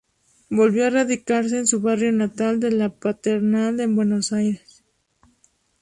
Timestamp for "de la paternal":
2.59-3.79